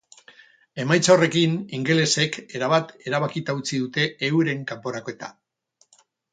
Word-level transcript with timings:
Emaitza 0.83 1.11
horrekin, 1.15 1.53
ingelesek 1.81 2.39
erabat 2.61 2.95
erabakita 3.11 3.57
utzi 3.61 3.83
dute 3.85 4.09
euren 4.33 4.67
kanporaketa. 4.75 5.35